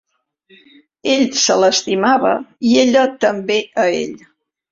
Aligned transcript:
Ell 1.15 1.25
se 1.41 1.57
l'estimava, 1.63 2.33
i 2.69 2.73
ella 2.85 3.05
també 3.27 3.61
a 3.85 3.89
ell. 4.01 4.19